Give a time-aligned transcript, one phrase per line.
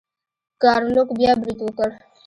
[0.61, 1.89] ګارلوک بیا برید وکړ.